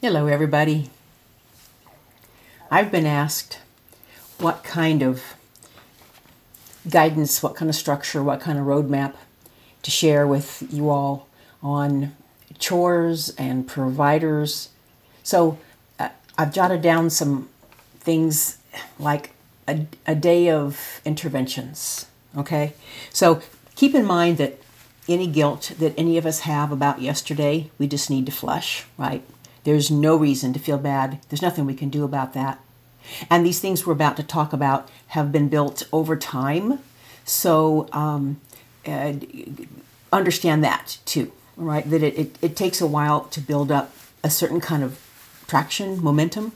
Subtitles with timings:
[0.00, 0.90] Hello, everybody.
[2.70, 3.58] I've been asked
[4.38, 5.34] what kind of
[6.88, 9.14] guidance, what kind of structure, what kind of roadmap
[9.82, 11.26] to share with you all
[11.64, 12.14] on
[12.60, 14.68] chores and providers.
[15.24, 15.58] So
[15.98, 17.48] uh, I've jotted down some
[17.98, 18.58] things
[19.00, 19.32] like
[19.66, 22.06] a, a day of interventions.
[22.36, 22.74] Okay?
[23.12, 23.42] So
[23.74, 24.60] keep in mind that
[25.08, 29.24] any guilt that any of us have about yesterday, we just need to flush, right?
[29.68, 31.18] There's no reason to feel bad.
[31.28, 32.58] There's nothing we can do about that.
[33.28, 36.78] And these things we're about to talk about have been built over time.
[37.26, 38.40] So um,
[38.86, 39.12] uh,
[40.10, 41.84] understand that too, right?
[41.90, 43.92] That it, it, it takes a while to build up
[44.24, 44.98] a certain kind of
[45.46, 46.52] traction, momentum.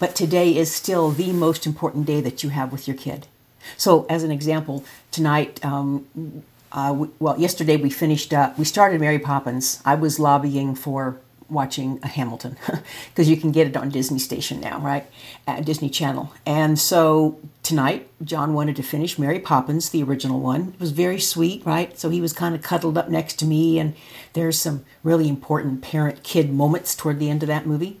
[0.00, 3.28] But today is still the most important day that you have with your kid.
[3.76, 9.00] So, as an example, tonight, um, uh, we, well, yesterday we finished up, we started
[9.00, 9.80] Mary Poppins.
[9.84, 11.20] I was lobbying for
[11.50, 12.56] watching a Hamilton
[13.08, 15.06] because you can get it on Disney Station now, right?
[15.46, 16.32] At Disney Channel.
[16.44, 20.72] And so tonight, John wanted to finish Mary Poppins, the original one.
[20.74, 21.98] It was very sweet, right?
[21.98, 23.94] So he was kind of cuddled up next to me, and
[24.32, 28.00] there's some really important parent kid moments toward the end of that movie.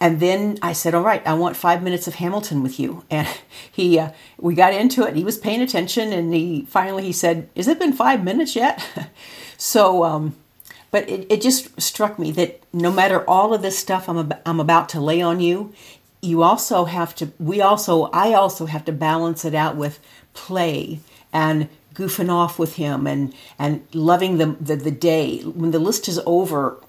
[0.00, 3.28] And then I said, "All right, I want five minutes of Hamilton with you." And
[3.70, 5.14] he, uh, we got into it.
[5.14, 8.84] He was paying attention, and he finally he said, "Has it been five minutes yet?"
[9.56, 10.34] so um,
[10.90, 14.40] but it, it just struck me that no matter all of this stuff I'm, ab-
[14.46, 15.72] I'm about to lay on you,
[16.20, 20.00] you also have to, we also, I also have to balance it out with
[20.34, 21.00] play
[21.32, 25.40] and goofing off with him and, and loving the, the, the day.
[25.40, 26.80] When the list is over,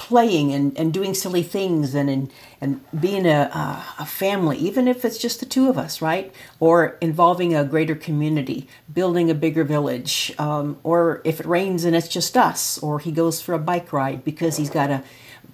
[0.00, 4.88] playing and, and doing silly things and and, and being a, a, a, family, even
[4.88, 6.32] if it's just the two of us, right?
[6.58, 11.94] Or involving a greater community, building a bigger village, um, or if it rains and
[11.94, 15.04] it's just us, or he goes for a bike ride because he's got to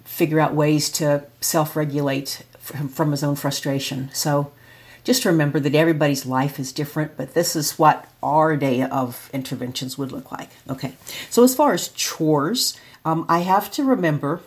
[0.05, 4.09] figure out ways to self regulate from, from his own frustration.
[4.13, 4.53] So
[5.03, 9.97] just remember that everybody's life is different, but this is what our day of interventions
[9.97, 10.49] would look like.
[10.69, 10.93] Okay,
[11.29, 14.41] so as far as chores, um, I have to remember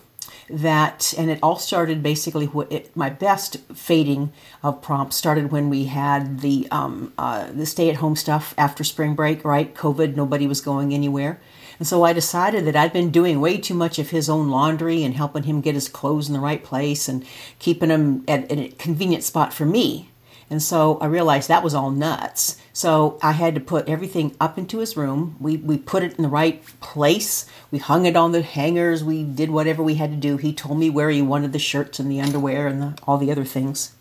[0.50, 2.46] that, and it all started basically.
[2.68, 4.32] It, my best fading
[4.62, 8.84] of prompts started when we had the um, uh, the stay at home stuff after
[8.84, 9.46] spring break.
[9.46, 11.40] Right, COVID, nobody was going anywhere.
[11.78, 15.02] And so I decided that I'd been doing way too much of his own laundry
[15.02, 17.24] and helping him get his clothes in the right place and
[17.58, 20.09] keeping them at, at a convenient spot for me
[20.50, 22.56] and so I realized that was all nuts.
[22.72, 25.36] So I had to put everything up into his room.
[25.38, 27.46] We, we put it in the right place.
[27.70, 29.04] We hung it on the hangers.
[29.04, 30.38] We did whatever we had to do.
[30.38, 33.30] He told me where he wanted the shirts and the underwear and the, all the
[33.30, 33.92] other things.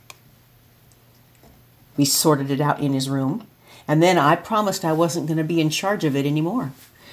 [1.95, 3.45] We sorted it out in his room.
[3.87, 6.71] And then I promised I wasn't going to be in charge of it anymore.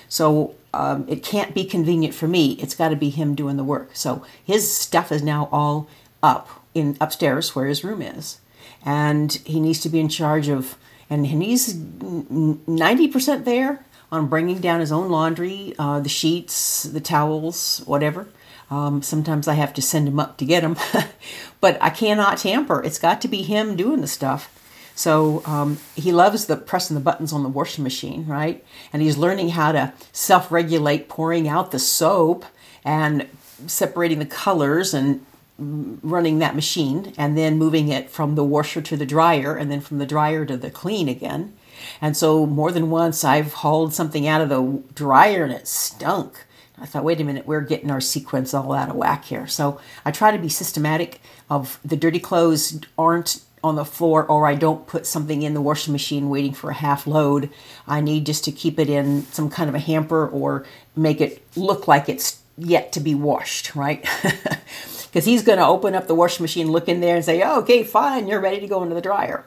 [0.09, 2.53] So um, it can't be convenient for me.
[2.53, 3.91] It's got to be him doing the work.
[3.93, 5.89] So his stuff is now all
[6.23, 8.39] up in upstairs where his room is
[8.85, 10.77] and he needs to be in charge of
[11.09, 17.83] and he's 90% there on bringing down his own laundry uh, the sheets the towels
[17.87, 18.29] whatever.
[18.69, 20.77] Um, sometimes i have to send him up to get them
[21.61, 24.53] but i cannot tamper it's got to be him doing the stuff.
[24.97, 28.65] So um, he loves the pressing the buttons on the washing machine right?
[28.93, 32.45] And he's learning how to self-regulate pouring out the soap
[32.85, 33.29] and
[33.67, 35.25] separating the colors and
[35.59, 39.81] running that machine and then moving it from the washer to the dryer and then
[39.81, 41.55] from the dryer to the clean again.
[42.01, 46.45] And so more than once I've hauled something out of the dryer and it stunk.
[46.79, 49.47] I thought, wait a minute, we're getting our sequence all out of whack here.
[49.47, 54.47] So I try to be systematic of the dirty clothes aren't on the floor or
[54.47, 57.51] I don't put something in the washing machine waiting for a half load.
[57.87, 61.43] I need just to keep it in some kind of a hamper or make it
[61.57, 64.07] look like it's yet to be washed, right?
[64.23, 67.61] because he's going to open up the washing machine, look in there, and say, oh,
[67.61, 69.45] "Okay, fine, you're ready to go into the dryer."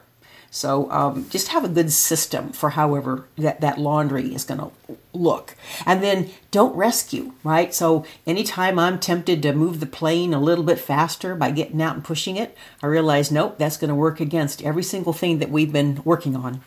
[0.50, 4.96] So um, just have a good system for however that, that laundry is going to
[5.12, 5.54] look.
[5.86, 7.72] And then don't rescue, right?
[7.72, 11.94] So anytime I'm tempted to move the plane a little bit faster by getting out
[11.94, 15.50] and pushing it, I realize, nope, that's going to work against every single thing that
[15.50, 16.62] we've been working on.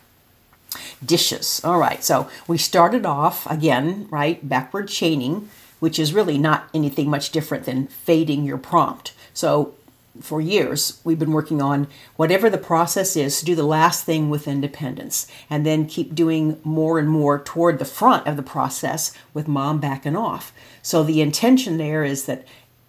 [1.04, 1.60] Dishes.
[1.62, 4.48] All right, so we started off again, right?
[4.48, 5.50] Backward chaining
[5.84, 9.12] which is really not anything much different than fading your prompt.
[9.34, 9.74] So
[10.18, 14.30] for years, we've been working on whatever the process is to do the last thing
[14.30, 19.12] with independence and then keep doing more and more toward the front of the process
[19.34, 20.54] with mom backing off.
[20.80, 22.46] So the intention there is that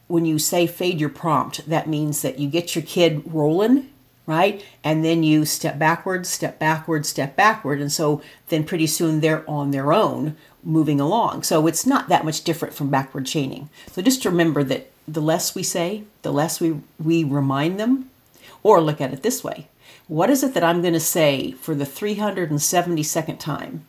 [0.08, 3.90] when you say fade your prompt, that means that you get your kid rolling
[4.28, 4.66] right?
[4.84, 7.80] And then you step backwards, step backwards, step backward.
[7.80, 10.36] And so then pretty soon they're on their own
[10.66, 11.44] moving along.
[11.44, 13.70] So it's not that much different from backward chaining.
[13.92, 18.10] So just remember that the less we say, the less we, we remind them,
[18.64, 19.68] or look at it this way.
[20.08, 23.86] What is it that I'm going to say for the 372nd time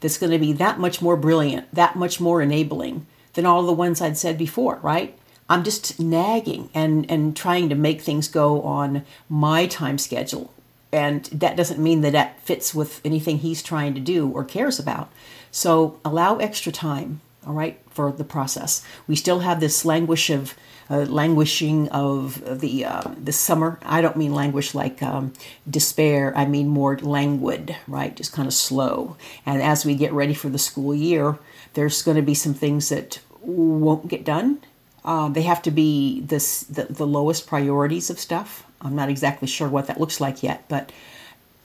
[0.00, 3.72] that's going to be that much more brilliant, that much more enabling than all the
[3.72, 5.16] ones I'd said before, right?
[5.48, 10.52] I'm just nagging and, and trying to make things go on my time schedule.
[10.92, 14.78] And that doesn't mean that that fits with anything he's trying to do or cares
[14.78, 15.10] about.
[15.50, 18.84] So allow extra time, all right, for the process.
[19.06, 20.54] We still have this languish of
[20.88, 23.80] uh, languishing of the uh, the summer.
[23.82, 25.32] I don't mean languish like um,
[25.68, 26.32] despair.
[26.36, 28.14] I mean more languid, right?
[28.14, 29.16] Just kind of slow.
[29.44, 31.38] And as we get ready for the school year,
[31.74, 34.60] there's going to be some things that won't get done
[35.06, 38.65] uh, they have to be this the, the lowest priorities of stuff.
[38.80, 40.92] I'm not exactly sure what that looks like yet, but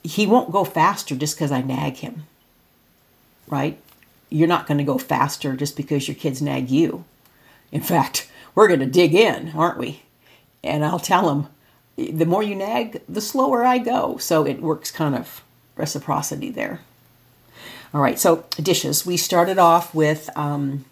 [0.02, 2.24] he won't go faster just because I nag him.
[3.48, 3.78] Right?
[4.30, 7.04] You're not going to go faster just because your kids nag you.
[7.70, 10.02] In fact, we're going to dig in, aren't we?
[10.64, 11.48] And I'll tell him,
[11.96, 14.16] the more you nag, the slower I go.
[14.16, 15.42] So it works kind of
[15.76, 16.80] reciprocity there.
[17.94, 19.04] All right, so dishes.
[19.04, 20.86] We started off with um,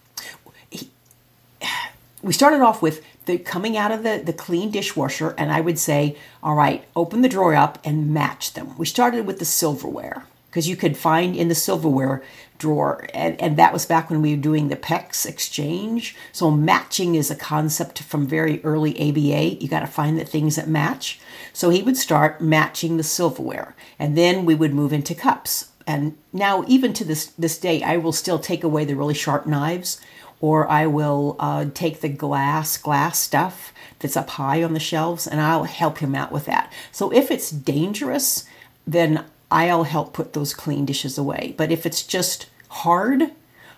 [2.23, 5.79] we started off with the coming out of the, the clean dishwasher, and I would
[5.79, 8.77] say, all right, open the drawer up and match them.
[8.79, 12.23] We started with the silverware because you could find in the silverware
[12.59, 16.17] drawer, and, and that was back when we were doing the PECS exchange.
[16.33, 19.63] So matching is a concept from very early ABA.
[19.63, 21.21] You got to find the things that match.
[21.53, 25.71] So he would start matching the silverware, and then we would move into cups.
[25.87, 29.47] And now, even to this this day, I will still take away the really sharp
[29.47, 30.01] knives
[30.41, 35.27] or I will uh, take the glass glass stuff that's up high on the shelves
[35.27, 36.73] and I'll help him out with that.
[36.91, 38.47] So if it's dangerous,
[38.87, 41.55] then I'll help put those clean dishes away.
[41.57, 43.33] But if it's just hard,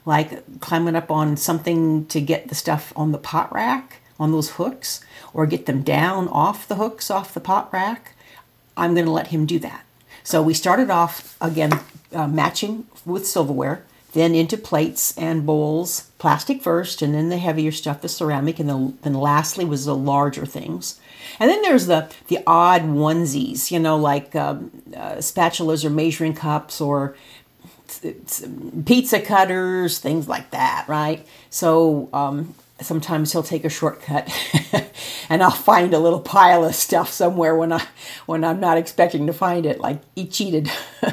[0.04, 4.50] like climbing up on something to get the stuff on the pot rack, on those
[4.52, 5.04] hooks,
[5.34, 8.14] or get them down off the hooks, off the pot rack,
[8.76, 9.84] I'm going to let him do that.
[10.22, 11.80] So we started off again
[12.12, 17.72] uh, matching with silverware then into plates and bowls, plastic first, and then the heavier
[17.72, 21.00] stuff, the ceramic, and then, then lastly was the larger things.
[21.40, 26.34] And then there's the the odd onesies, you know, like um, uh, spatulas or measuring
[26.34, 27.16] cups or
[28.84, 31.26] pizza cutters, things like that, right?
[31.50, 34.30] So um, sometimes he'll take a shortcut,
[35.30, 37.86] and I'll find a little pile of stuff somewhere when I
[38.26, 40.70] when I'm not expecting to find it, like he cheated.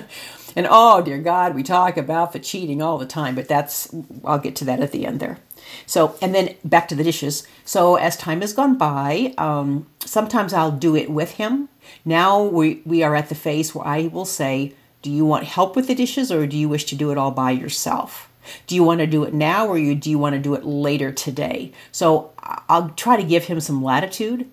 [0.59, 3.95] And oh, dear God, we talk about the cheating all the time, but that's,
[4.25, 5.37] I'll get to that at the end there.
[5.85, 7.47] So, and then back to the dishes.
[7.63, 11.69] So, as time has gone by, um, sometimes I'll do it with him.
[12.03, 15.77] Now we, we are at the phase where I will say, Do you want help
[15.77, 18.29] with the dishes or do you wish to do it all by yourself?
[18.67, 21.13] Do you want to do it now or do you want to do it later
[21.13, 21.71] today?
[21.93, 22.33] So,
[22.67, 24.51] I'll try to give him some latitude,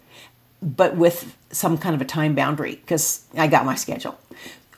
[0.62, 4.16] but with some kind of a time boundary because I got my schedule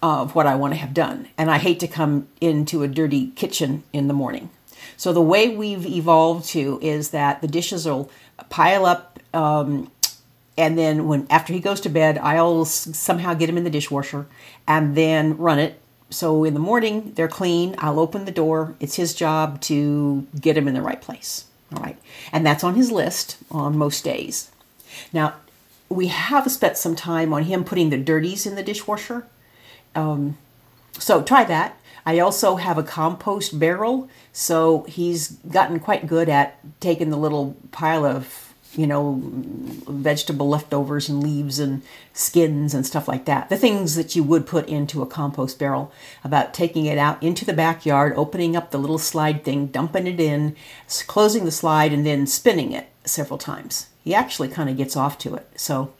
[0.02, 1.28] of what I want to have done.
[1.36, 4.50] And I hate to come into a dirty kitchen in the morning.
[4.96, 8.10] So the way we've evolved to is that the dishes will
[8.48, 9.90] pile up, um,
[10.56, 14.26] and then when after he goes to bed, I'll somehow get him in the dishwasher
[14.66, 15.80] and then run it.
[16.10, 17.76] So in the morning they're clean.
[17.78, 18.74] I'll open the door.
[18.80, 21.44] It's his job to get him in the right place.
[21.72, 21.98] All right,
[22.32, 24.50] and that's on his list on most days.
[25.12, 25.34] Now
[25.88, 29.26] we have spent some time on him putting the dirties in the dishwasher
[29.94, 30.36] um,
[30.98, 31.78] so try that.
[32.06, 37.56] I also have a compost barrel, so he's gotten quite good at taking the little
[37.70, 43.48] pile of you know vegetable leftovers and leaves and skins and stuff like that.
[43.48, 45.92] The things that you would put into a compost barrel.
[46.24, 50.20] About taking it out into the backyard, opening up the little slide thing, dumping it
[50.20, 50.56] in,
[51.06, 53.88] closing the slide, and then spinning it several times.
[54.02, 55.46] He actually kind of gets off to it.
[55.56, 55.92] So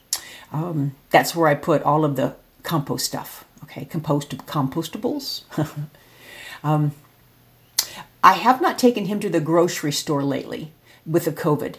[0.53, 3.45] um, that's where I put all of the compost stuff.
[3.71, 5.43] Okay, compost compostables.
[6.65, 6.93] um,
[8.25, 10.73] I have not taken him to the grocery store lately
[11.07, 11.77] with the COVID.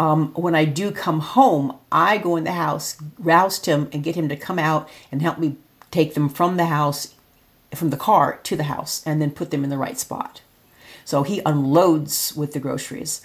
[0.00, 4.14] Um, when I do come home, I go in the house, roust him, and get
[4.14, 5.56] him to come out and help me
[5.90, 7.14] take them from the house,
[7.74, 10.42] from the car to the house, and then put them in the right spot.
[11.04, 13.22] So he unloads with the groceries.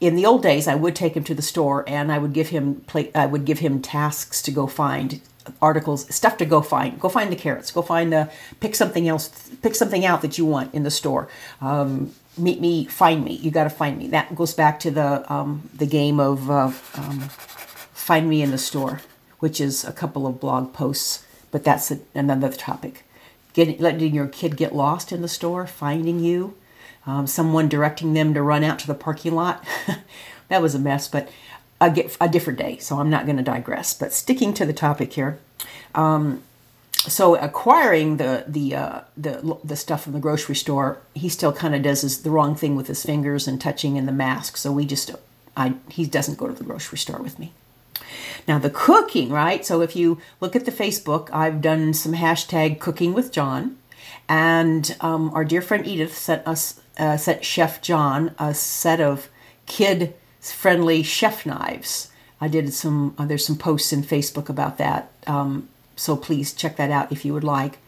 [0.00, 2.48] In the old days, I would take him to the store and I would give
[2.48, 5.20] him I would give him tasks to go find
[5.60, 7.00] articles, stuff to go find.
[7.00, 7.70] Go find the carrots.
[7.70, 9.28] Go find the pick something else.
[9.62, 11.28] Pick something out that you want in the store.
[11.60, 13.34] Um, meet me, find me.
[13.34, 14.08] You got to find me.
[14.08, 17.20] That goes back to the um, the game of uh, um,
[17.92, 19.00] find me in the store
[19.38, 23.04] which is a couple of blog posts, but that's another topic.
[23.52, 26.56] Getting, letting your kid get lost in the store, finding you,
[27.06, 29.64] um, someone directing them to run out to the parking lot.
[30.48, 31.28] that was a mess, but
[31.80, 33.94] a, a different day, so I'm not going to digress.
[33.94, 35.38] But sticking to the topic here,
[35.94, 36.42] um,
[36.92, 41.74] so acquiring the the uh, the the stuff from the grocery store, he still kind
[41.74, 44.56] of does his, the wrong thing with his fingers and touching in the mask.
[44.56, 45.10] So we just
[45.56, 47.52] I he doesn't go to the grocery store with me.
[48.48, 49.64] Now the cooking, right?
[49.64, 53.76] So if you look at the Facebook, I've done some hashtag cooking with John,
[54.28, 59.28] and um, our dear friend Edith sent us uh, sent Chef John a set of
[59.66, 60.14] kid
[60.52, 62.10] friendly chef knives.
[62.40, 63.14] I did some.
[63.18, 65.10] Uh, there's some posts in Facebook about that.
[65.26, 67.78] Um, so please check that out if you would like.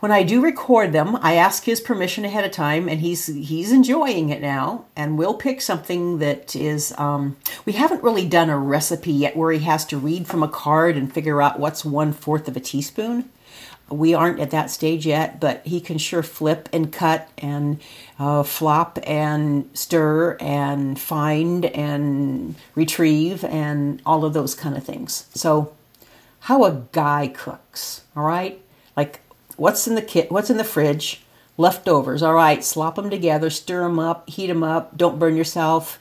[0.00, 3.72] When I do record them, I ask his permission ahead of time, and he's he's
[3.72, 4.84] enjoying it now.
[4.94, 6.92] And we'll pick something that is.
[6.98, 10.48] Um, we haven't really done a recipe yet where he has to read from a
[10.48, 13.30] card and figure out what's one fourth of a teaspoon.
[13.88, 17.80] We aren't at that stage yet, but he can sure flip and cut and
[18.18, 25.26] uh, flop and stir and find and retrieve and all of those kind of things.
[25.34, 25.72] So
[26.40, 28.60] how a guy cooks, all right?
[28.96, 29.20] Like
[29.56, 31.22] what's in the kit, what's in the fridge,
[31.56, 36.00] leftovers, all right, slop them together, stir them up, heat them up, don't burn yourself,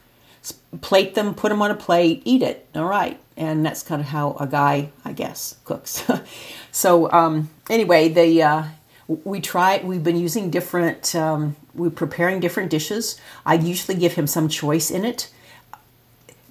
[0.82, 3.20] plate them, put them on a plate, eat it, all right.
[3.38, 6.04] And that's kind of how a guy, I guess, cooks.
[6.72, 8.63] so um, anyway, the uh,
[9.08, 9.82] we try.
[9.84, 11.15] We've been using different.
[11.15, 13.20] Um, we're preparing different dishes.
[13.46, 15.30] I usually give him some choice in it.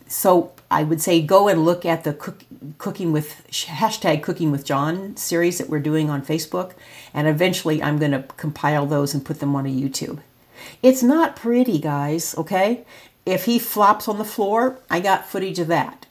[0.06, 2.44] So I would say go and look at the cook,
[2.78, 6.72] cooking with hashtag cooking with John series that we're doing on Facebook,
[7.12, 10.20] and eventually I'm going to compile those and put them on a YouTube.
[10.82, 12.34] It's not pretty, guys.
[12.36, 12.84] Okay,
[13.26, 16.03] if he flops on the floor, I got footage of that.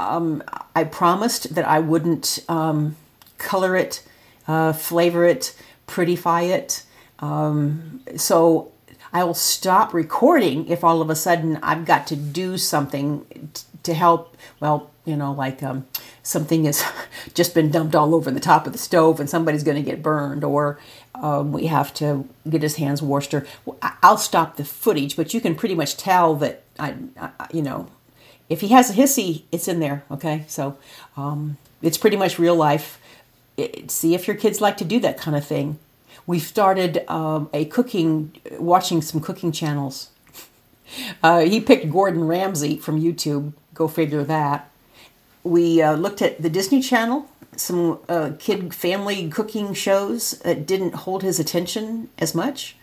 [0.00, 0.42] Um,
[0.74, 2.96] I promised that I wouldn't um,
[3.38, 4.02] color it,
[4.48, 5.54] uh, flavor it,
[5.86, 6.84] prettify it.
[7.18, 8.72] Um, so
[9.12, 13.50] I will stop recording if all of a sudden I've got to do something
[13.82, 15.86] to help, well, you know, like um,
[16.22, 16.84] something has
[17.34, 20.02] just been dumped all over the top of the stove and somebody's going to get
[20.02, 20.78] burned, or
[21.14, 23.46] um, we have to get his hands washed, or
[24.02, 27.88] I'll stop the footage, but you can pretty much tell that I, I you know,
[28.50, 30.04] if he has a hissy, it's in there.
[30.10, 30.76] Okay, so
[31.16, 33.00] um, it's pretty much real life.
[33.56, 35.78] It, see if your kids like to do that kind of thing.
[36.26, 40.10] We've started um, a cooking, watching some cooking channels.
[41.22, 44.70] Uh, he picked Gordon Ramsay from YouTube Go figure that.
[45.42, 47.26] We uh, looked at the Disney Channel,
[47.56, 52.76] some uh, kid family cooking shows that didn't hold his attention as much.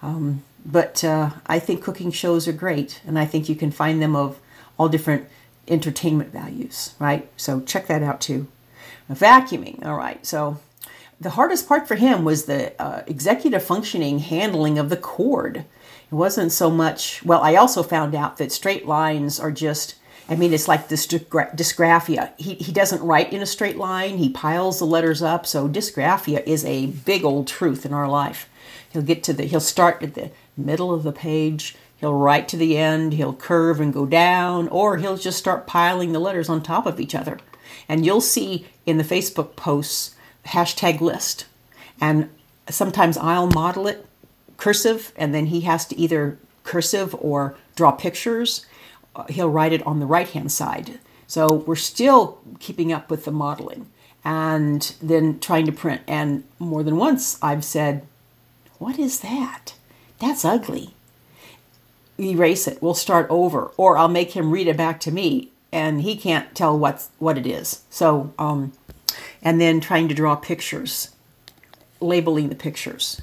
[0.00, 4.00] Um, but uh, I think cooking shows are great, and I think you can find
[4.00, 4.38] them of
[4.78, 5.28] all different
[5.66, 7.28] entertainment values, right?
[7.36, 8.46] So check that out too.
[9.10, 10.24] Vacuuming, all right.
[10.24, 10.58] So
[11.20, 15.58] the hardest part for him was the uh, executive functioning handling of the cord.
[16.10, 19.96] It wasn't so much, well, I also found out that straight lines are just
[20.28, 22.32] I mean, it's like this dysgraphia.
[22.36, 25.46] He, he doesn't write in a straight line, he piles the letters up.
[25.46, 28.48] So, dysgraphia is a big old truth in our life.
[28.90, 32.56] He'll get to the, he'll start at the middle of the page, he'll write to
[32.56, 36.62] the end, he'll curve and go down, or he'll just start piling the letters on
[36.62, 37.38] top of each other.
[37.88, 40.14] And you'll see in the Facebook posts
[40.46, 41.46] hashtag list.
[42.00, 42.30] And
[42.68, 44.06] sometimes I'll model it
[44.56, 48.66] cursive, and then he has to either cursive or draw pictures
[49.18, 51.00] uh, he'll write it on the right hand side.
[51.26, 53.88] So we're still keeping up with the modeling
[54.24, 56.02] and then trying to print.
[56.06, 58.06] And more than once I've said,
[58.78, 59.74] What is that?
[60.20, 60.94] That's ugly.
[62.20, 62.82] Erase it.
[62.82, 63.70] We'll start over.
[63.76, 67.38] Or I'll make him read it back to me and he can't tell what's, what
[67.38, 67.82] it is.
[67.90, 68.72] So, um,
[69.42, 71.14] and then trying to draw pictures,
[72.00, 73.22] labeling the pictures,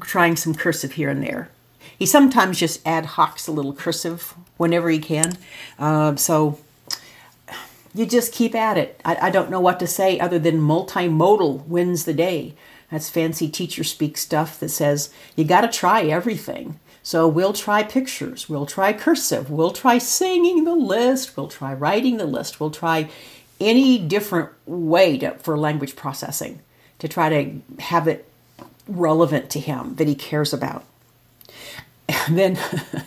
[0.00, 1.50] trying some cursive here and there.
[1.98, 5.36] He sometimes just ad hocs a little cursive whenever he can.
[5.78, 6.58] Uh, so
[7.94, 9.00] you just keep at it.
[9.04, 12.54] I, I, don't know what to say other than multimodal wins the day.
[12.90, 16.78] That's fancy teacher speak stuff that says you got to try everything.
[17.06, 22.16] So we'll try pictures, we'll try cursive, we'll try singing the list, we'll try writing
[22.16, 23.08] the list, we'll try
[23.60, 26.62] any different way to, for language processing
[26.98, 28.28] to try to have it
[28.88, 30.84] relevant to him that he cares about.
[32.08, 32.58] And then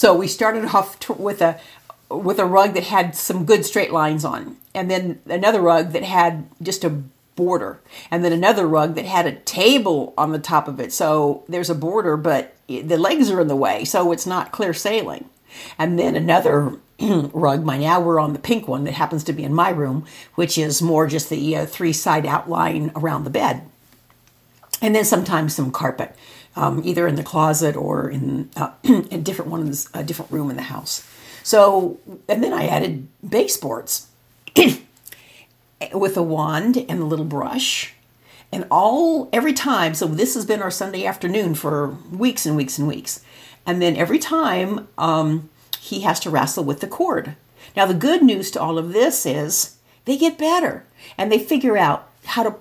[0.00, 1.60] So we started off with a
[2.08, 6.02] with a rug that had some good straight lines on, and then another rug that
[6.02, 7.02] had just a
[7.40, 7.80] border,
[8.10, 10.92] and then another rug that had a table on the top of it.
[10.92, 14.74] So there's a border, but the legs are in the way, so it's not clear
[14.74, 15.24] sailing.
[15.78, 17.64] And then another rug.
[17.64, 20.04] My now we're on the pink one that happens to be in my room,
[20.34, 23.62] which is more just the uh, three side outline around the bed.
[24.82, 26.14] And then sometimes some carpet,
[26.56, 28.72] um, either in the closet or in uh,
[29.10, 31.08] a different one, a different room in the house.
[31.42, 34.08] So, and then I added baseboards
[35.92, 37.94] with a wand and a little brush.
[38.52, 42.78] And all, every time, so this has been our Sunday afternoon for weeks and weeks
[42.78, 43.20] and weeks.
[43.64, 47.36] And then every time um, he has to wrestle with the cord.
[47.76, 50.84] Now, the good news to all of this is they get better
[51.16, 52.56] and they figure out how to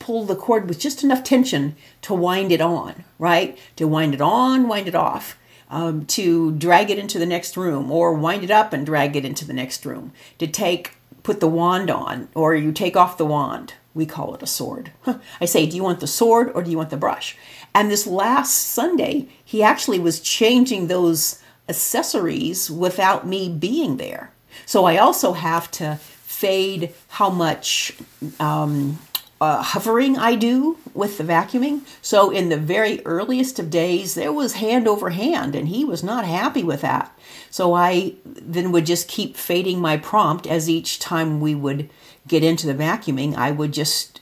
[0.00, 3.56] pull the cord with just enough tension to wind it on, right?
[3.76, 5.36] To wind it on, wind it off
[5.70, 9.24] um, to drag it into the next room or wind it up and drag it
[9.24, 10.92] into the next room, to take,
[11.24, 13.74] put the wand on, or you take off the wand.
[13.94, 14.92] We call it a sword.
[15.40, 17.36] I say, do you want the sword or do you want the brush?
[17.74, 24.32] And this last Sunday, he actually was changing those accessories without me being there.
[24.66, 27.96] So I also have to fade how much
[28.38, 28.98] um,
[29.40, 31.82] uh, hovering I do with the vacuuming.
[32.00, 36.02] So in the very earliest of days, there was hand over hand, and he was
[36.02, 37.16] not happy with that.
[37.50, 41.90] So I then would just keep fading my prompt as each time we would
[42.26, 44.20] get into the vacuuming, I would just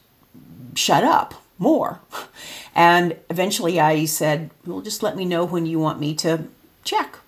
[0.75, 2.01] shut up more.
[2.75, 6.45] And eventually I said, Well, just let me know when you want me to
[6.85, 7.19] check.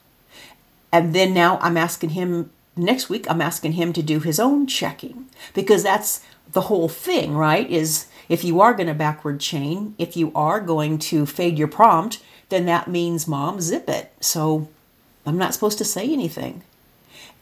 [0.90, 4.66] And then now I'm asking him next week, I'm asking him to do his own
[4.66, 7.70] checking because that's the whole thing, right?
[7.70, 11.68] Is if you are going to backward chain, if you are going to fade your
[11.68, 14.12] prompt, then that means mom zip it.
[14.20, 14.68] So
[15.26, 16.62] I'm not supposed to say anything.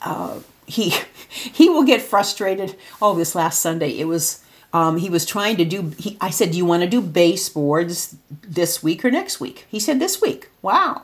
[0.00, 0.94] Uh, he
[1.28, 2.76] he will get frustrated.
[3.00, 5.92] Oh, this last Sunday it was um, he was trying to do.
[5.98, 9.78] He, I said, "Do you want to do baseboards this week or next week?" He
[9.78, 11.02] said, "This week." Wow.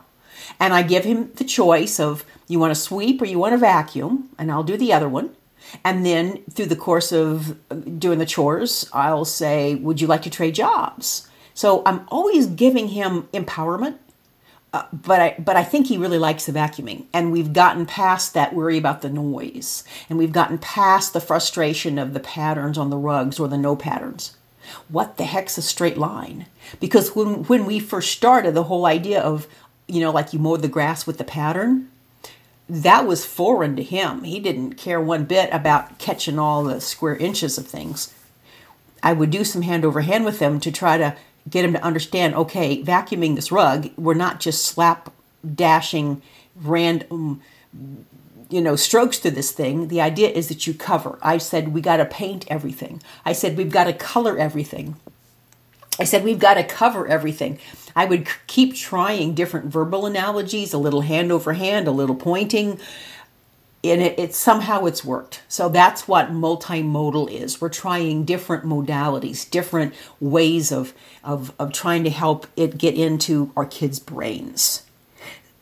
[0.59, 3.57] And I give him the choice of you want to sweep or you want to
[3.57, 5.35] vacuum, and I'll do the other one.
[5.83, 7.57] And then through the course of
[7.99, 11.27] doing the chores, I'll say, Would you like to trade jobs?
[11.53, 13.97] So I'm always giving him empowerment.
[14.71, 18.35] Uh, but I but I think he really likes the vacuuming, and we've gotten past
[18.35, 22.91] that worry about the noise, and we've gotten past the frustration of the patterns on
[22.91, 24.37] the rugs or the no patterns.
[24.87, 26.45] What the heck's a straight line?
[26.79, 29.47] Because when when we first started, the whole idea of
[29.87, 31.89] you know like you mowed the grass with the pattern,
[32.69, 34.23] that was foreign to him.
[34.23, 38.13] He didn't care one bit about catching all the square inches of things.
[39.01, 41.15] I would do some hand over hand with him to try to
[41.49, 45.11] get him to understand okay, vacuuming this rug, we're not just slap
[45.55, 46.21] dashing
[46.55, 47.41] random
[48.49, 51.79] you know strokes to this thing the idea is that you cover i said we
[51.79, 54.97] got to paint everything i said we've got to color everything
[55.99, 57.59] I said, we've got to cover everything.
[57.95, 62.79] I would keep trying different verbal analogies, a little hand over hand, a little pointing.
[63.81, 65.41] And it, it somehow it's worked.
[65.47, 67.61] So that's what multimodal is.
[67.61, 73.51] We're trying different modalities, different ways of, of, of trying to help it get into
[73.55, 74.83] our kids' brains.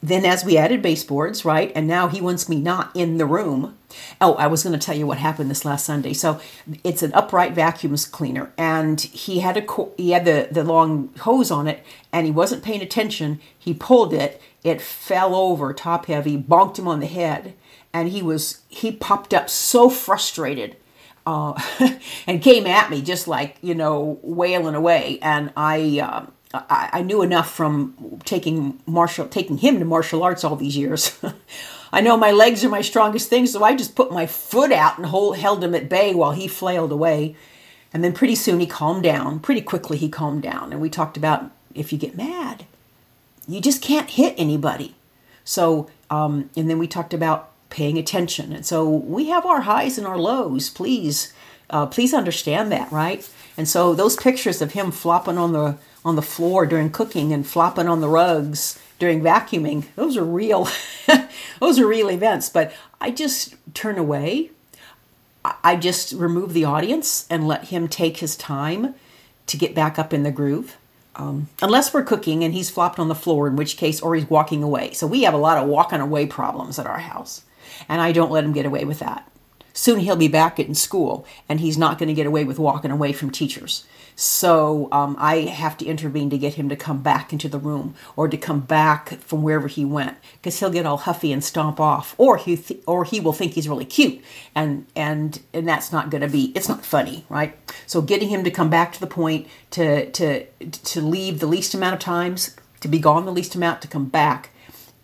[0.02, 3.78] Then, as we added baseboards, right, and now he wants me not in the room.
[4.22, 6.14] Oh, I was going to tell you what happened this last Sunday.
[6.14, 6.40] So
[6.84, 9.66] it's an upright vacuum cleaner, and he had a
[9.98, 11.84] he had the the long hose on it,
[12.14, 13.40] and he wasn't paying attention.
[13.58, 17.56] He pulled it, it fell over top heavy, bonked him on the head,
[17.92, 20.78] and he was he popped up so frustrated.
[21.26, 21.60] Uh,
[22.28, 26.32] and came at me just like you know wailing away and i um,
[26.70, 31.18] I, I knew enough from taking martial taking him to martial arts all these years.
[31.92, 34.98] I know my legs are my strongest thing, so I just put my foot out
[34.98, 37.36] and hold, held him at bay while he flailed away.
[37.94, 39.40] And then pretty soon he calmed down.
[39.40, 40.72] Pretty quickly he calmed down.
[40.72, 42.66] And we talked about if you get mad,
[43.48, 44.96] you just can't hit anybody.
[45.46, 48.52] So, um, and then we talked about paying attention.
[48.52, 50.70] And so we have our highs and our lows.
[50.70, 51.32] Please,
[51.70, 53.28] uh, please understand that, right?
[53.56, 57.46] And so those pictures of him flopping on the on the floor during cooking and
[57.46, 59.86] flopping on the rugs during vacuuming.
[59.96, 60.68] Those are real
[61.60, 64.52] those are real events, but I just turn away.
[65.64, 68.96] I just remove the audience and let him take his time
[69.46, 70.78] to get back up in the groove.
[71.16, 74.30] Um, unless we're cooking and he's flopped on the floor, in which case, or he's
[74.30, 74.94] walking away.
[74.94, 77.44] So we have a lot of walking away problems at our house.
[77.90, 79.30] And I don't let him get away with that.
[79.74, 82.92] Soon he'll be back in school and he's not going to get away with walking
[82.92, 83.86] away from teachers.
[84.20, 87.94] So um, I have to intervene to get him to come back into the room
[88.16, 91.80] or to come back from wherever he went because he'll get all huffy and stomp
[91.80, 94.20] off, or he th- or he will think he's really cute,
[94.56, 96.52] and and and that's not going to be.
[96.56, 97.56] It's not funny, right?
[97.86, 101.76] So getting him to come back to the point to to to leave the least
[101.76, 104.50] amount of times, to be gone the least amount, to come back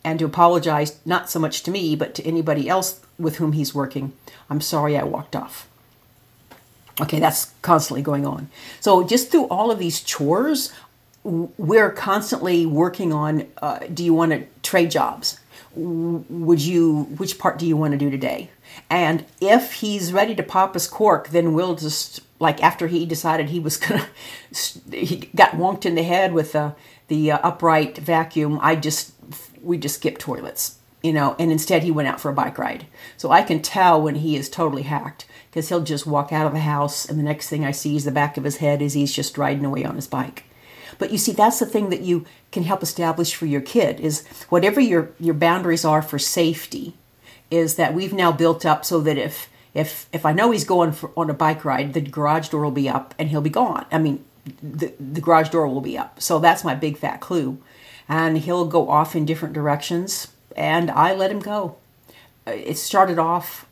[0.04, 3.76] and to apologize not so much to me, but to anybody else with whom he's
[3.76, 4.14] working.
[4.50, 5.70] I'm sorry I walked off.
[7.02, 8.50] Okay, that's constantly going on.
[8.80, 10.72] So, just through all of these chores,
[11.24, 15.40] we're constantly working on uh, do you want to trade jobs?
[15.76, 18.52] Would you, which part do you want to do today?
[18.90, 23.50] And if he's ready to pop his cork, then we'll just, like after he decided
[23.50, 24.08] he was gonna,
[24.92, 26.76] he got wonked in the head with the,
[27.08, 29.14] the uh, upright vacuum, I just,
[29.64, 32.88] we just skip toilets, you know, and instead he went out for a bike ride.
[33.18, 36.54] So I can tell when he is totally hacked because he'll just walk out of
[36.54, 38.94] the house and the next thing I see is the back of his head is
[38.94, 40.46] he's just riding away on his bike.
[40.98, 44.26] But you see, that's the thing that you can help establish for your kid is
[44.50, 46.96] whatever your, your boundaries are for safety,
[47.52, 50.92] is that we've now built up so that if if if I know he's going
[50.92, 53.86] for, on a bike ride, the garage door will be up and he'll be gone.
[53.92, 54.24] I mean,
[54.62, 56.22] the the garage door will be up.
[56.22, 57.58] So that's my big fat clue,
[58.08, 61.76] and he'll go off in different directions, and I let him go.
[62.48, 63.68] Uh, it started off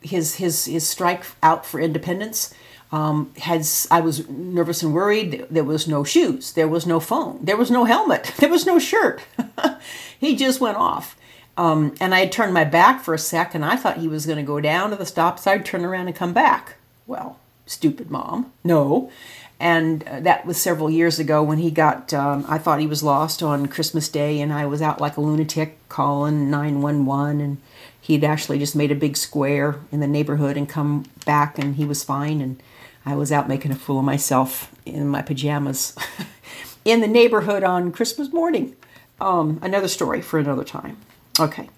[0.00, 2.54] his his his strike out for independence.
[2.90, 5.46] Um, has I was nervous and worried.
[5.50, 6.52] There was no shoes.
[6.52, 7.44] There was no phone.
[7.44, 8.32] There was no helmet.
[8.38, 9.20] There was no shirt.
[10.18, 11.16] he just went off.
[11.56, 14.26] Um, and I had turned my back for a sec, and I thought he was
[14.26, 16.76] going to go down to the stop sign, turn around, and come back.
[17.04, 18.52] Well, stupid mom.
[18.62, 19.10] No.
[19.60, 23.02] And uh, that was several years ago when he got, um, I thought he was
[23.02, 27.40] lost on Christmas Day, and I was out like a lunatic calling 911.
[27.40, 27.58] And
[28.00, 31.84] he'd actually just made a big square in the neighborhood and come back, and he
[31.84, 32.40] was fine.
[32.40, 32.62] And
[33.04, 35.96] I was out making a fool of myself in my pajamas
[36.84, 38.76] in the neighborhood on Christmas morning.
[39.20, 40.98] Um, another story for another time.
[41.40, 41.68] Okay.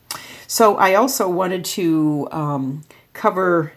[0.46, 3.72] So I also wanted to um, cover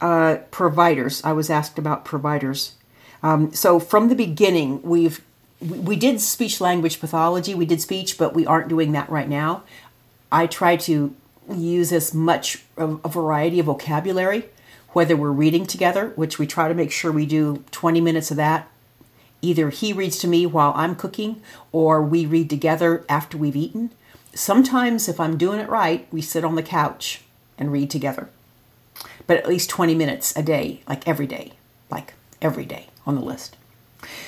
[0.00, 1.22] uh, providers.
[1.24, 2.74] I was asked about providers.
[3.22, 5.22] Um, so from the beginning, we've
[5.60, 7.54] we did speech language pathology.
[7.54, 9.62] We did speech, but we aren't doing that right now.
[10.32, 11.14] I try to
[11.50, 14.46] use as much of a variety of vocabulary,
[14.90, 18.38] whether we're reading together, which we try to make sure we do 20 minutes of
[18.38, 18.68] that.
[19.42, 23.90] Either he reads to me while I'm cooking, or we read together after we've eaten.
[24.34, 27.22] Sometimes, if I'm doing it right, we sit on the couch
[27.58, 28.30] and read together.
[29.26, 31.52] But at least 20 minutes a day, like every day,
[31.90, 33.56] like every day on the list.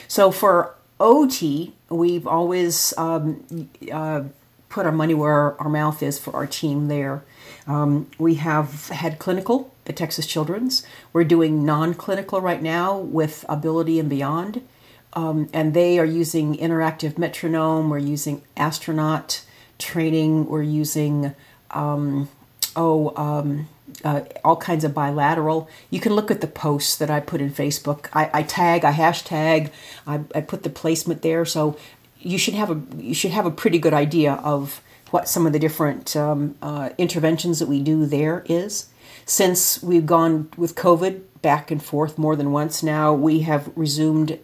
[0.08, 4.24] So for OT, we've always um, uh,
[4.68, 7.24] put our money where our mouth is for our team there.
[7.66, 10.86] Um, we have had clinical at Texas Children's.
[11.12, 14.66] We're doing non clinical right now with Ability and Beyond.
[15.14, 19.42] Um, and they are using interactive metronome, we're using astronaut,
[19.82, 20.46] training.
[20.46, 21.34] We're using,
[21.70, 22.28] um,
[22.76, 23.68] oh, um,
[24.04, 25.68] uh, all kinds of bilateral.
[25.90, 28.08] You can look at the posts that I put in Facebook.
[28.12, 29.70] I, I tag, I hashtag,
[30.06, 31.44] I, I put the placement there.
[31.44, 31.76] So
[32.18, 35.52] you should have a you should have a pretty good idea of what some of
[35.52, 38.88] the different um, uh, interventions that we do there is.
[39.24, 44.38] Since we've gone with COVID back and forth more than once now, we have resumed.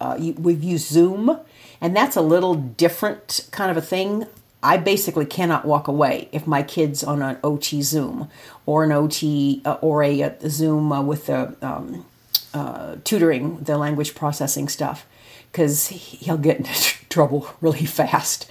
[0.00, 1.40] Uh, we've used Zoom,
[1.80, 4.26] and that's a little different kind of a thing.
[4.62, 8.28] I basically cannot walk away if my kid's on an OT Zoom
[8.66, 12.04] or an OT uh, or a, a, Zoom uh, with the um,
[12.52, 15.06] uh, tutoring, the language processing stuff,
[15.50, 16.72] because he'll get into
[17.08, 18.46] trouble really fast.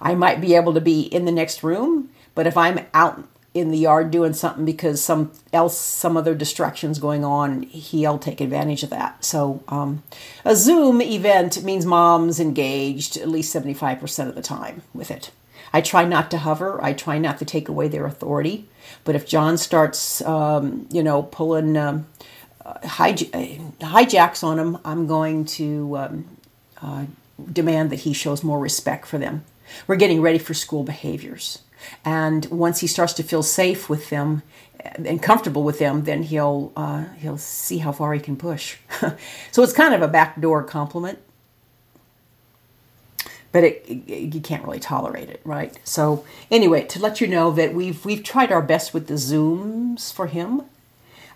[0.00, 3.22] I might be able to be in the next room, but if I'm out
[3.54, 8.40] in the yard doing something because some else some other distractions going on he'll take
[8.40, 10.02] advantage of that so um,
[10.42, 15.30] a zoom event means mom's engaged at least 75% of the time with it
[15.72, 16.82] I try not to hover.
[16.82, 18.68] I try not to take away their authority.
[19.04, 22.06] But if John starts, um, you know, pulling um,
[22.64, 23.30] uh, hij-
[23.80, 26.38] hijacks on him, I'm going to um,
[26.80, 27.04] uh,
[27.50, 29.44] demand that he shows more respect for them.
[29.86, 31.60] We're getting ready for school behaviors.
[32.04, 34.42] And once he starts to feel safe with them
[34.80, 38.76] and comfortable with them, then he'll uh, he'll see how far he can push.
[39.50, 41.18] so it's kind of a backdoor compliment
[43.52, 45.78] but it, it, you can't really tolerate it, right?
[45.84, 50.12] So anyway, to let you know that we've we've tried our best with the zooms
[50.12, 50.62] for him.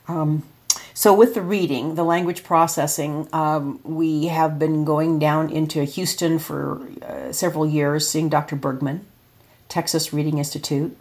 [0.08, 0.42] Um,
[0.94, 6.38] so with the reading, the language processing, um, we have been going down into Houston
[6.38, 8.56] for uh, several years, seeing Dr.
[8.56, 9.04] Bergman,
[9.68, 10.96] Texas Reading Institute.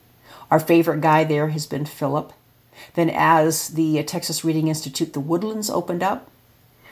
[0.52, 2.34] Our favorite guy there has been Philip.
[2.96, 6.30] Then, as the uh, Texas Reading Institute, the Woodlands opened up,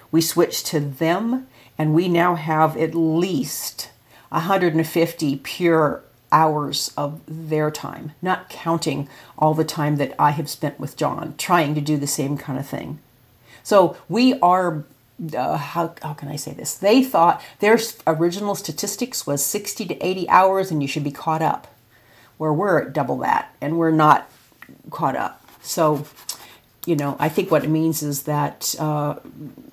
[0.10, 3.90] we switched to them, and we now have at least
[4.34, 10.80] 150 pure hours of their time, not counting all the time that I have spent
[10.80, 13.00] with John trying to do the same kind of thing.
[13.62, 14.84] So we are,
[15.38, 16.74] uh, how, how can I say this?
[16.74, 21.42] They thought their original statistics was 60 to 80 hours and you should be caught
[21.42, 21.68] up.
[22.38, 24.30] where we're at double that and we're not
[24.90, 25.48] caught up.
[25.62, 26.06] So,
[26.86, 29.20] you know, I think what it means is that uh,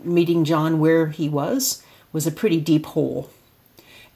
[0.05, 3.31] meeting John where he was was a pretty deep hole.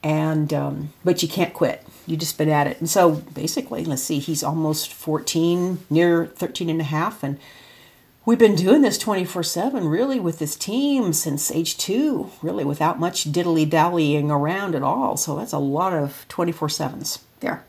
[0.05, 1.83] And, um, but you can't quit.
[2.05, 2.79] You just been at it.
[2.79, 7.23] And so basically, let's see, he's almost 14, near 13 and a half.
[7.23, 7.39] And
[8.23, 12.99] we've been doing this 24 7 really with this team since age two, really without
[12.99, 15.17] much diddly dallying around at all.
[15.17, 17.65] So that's a lot of 24 7s there.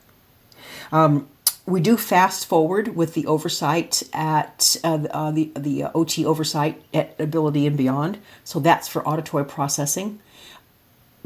[0.92, 1.28] Um,
[1.64, 7.18] we do Fast ForWord with the oversight at uh, uh, the the OT oversight at
[7.18, 8.18] Ability and Beyond.
[8.44, 10.20] So that's for auditory processing.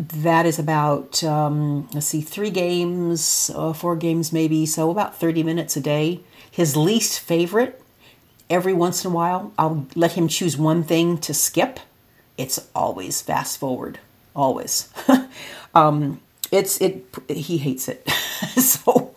[0.00, 4.64] That is about um, let's see, three games, uh, four games maybe.
[4.64, 6.20] So about thirty minutes a day.
[6.50, 7.82] His least favorite.
[8.48, 11.80] Every once in a while, I'll let him choose one thing to skip.
[12.38, 13.96] It's always Fast ForWord,
[14.34, 14.88] always.
[15.74, 17.04] um, it's it.
[17.28, 18.10] He hates it.
[18.60, 19.12] so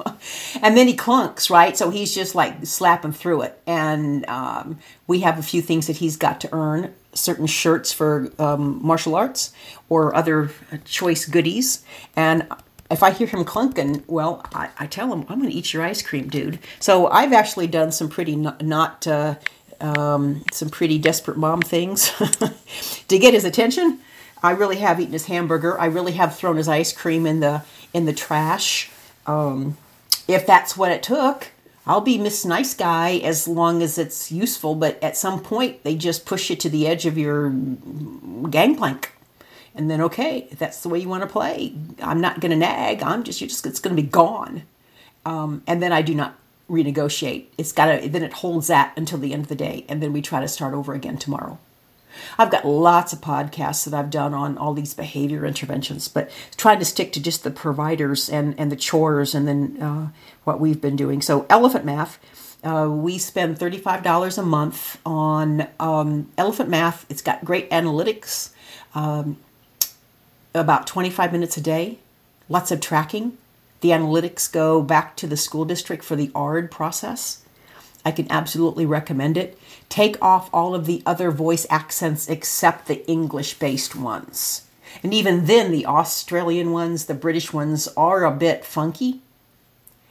[0.61, 1.77] and then he clunks, right?
[1.77, 3.61] So he's just like slapping through it.
[3.67, 8.31] And um, we have a few things that he's got to earn certain shirts for
[8.39, 9.53] um, martial arts
[9.89, 10.51] or other
[10.85, 11.83] choice goodies.
[12.15, 12.47] And
[12.89, 15.83] if I hear him clunking, well, I, I tell him, I'm going to eat your
[15.83, 16.59] ice cream, dude.
[16.79, 19.35] So I've actually done some pretty not, not uh,
[19.81, 22.11] um, some pretty desperate mom things
[23.07, 23.99] to get his attention.
[24.41, 25.79] I really have eaten his hamburger.
[25.79, 28.89] I really have thrown his ice cream in the in the trash.
[29.25, 29.77] Um,
[30.27, 31.51] if that's what it took,
[31.85, 34.75] I'll be Miss Nice Guy as long as it's useful.
[34.75, 39.11] But at some point, they just push you to the edge of your gangplank.
[39.75, 42.57] And then, okay, if that's the way you want to play, I'm not going to
[42.57, 43.01] nag.
[43.01, 44.63] I'm just, you're just, it's going to be gone.
[45.25, 46.35] Um, and then I do not
[46.69, 47.45] renegotiate.
[47.57, 49.85] It's got to, then it holds that until the end of the day.
[49.89, 51.57] And then we try to start over again tomorrow.
[52.37, 56.79] I've got lots of podcasts that I've done on all these behavior interventions, but trying
[56.79, 60.09] to stick to just the providers and, and the chores and then uh,
[60.43, 61.21] what we've been doing.
[61.21, 62.19] So, Elephant Math,
[62.63, 67.05] uh, we spend $35 a month on um, Elephant Math.
[67.09, 68.51] It's got great analytics,
[68.95, 69.37] um,
[70.53, 71.99] about 25 minutes a day,
[72.47, 73.37] lots of tracking.
[73.81, 77.43] The analytics go back to the school district for the ARD process.
[78.05, 79.57] I can absolutely recommend it.
[79.93, 84.63] Take off all of the other voice accents except the English based ones.
[85.03, 89.21] And even then, the Australian ones, the British ones are a bit funky.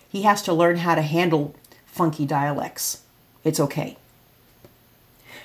[0.08, 3.02] He has to learn how to handle funky dialects.
[3.42, 3.96] It's okay.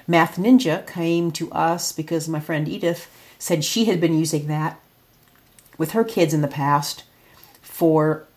[0.06, 4.80] Math Ninja came to us because my friend Edith said she had been using that
[5.80, 7.06] with her kids in the past
[7.64, 8.28] for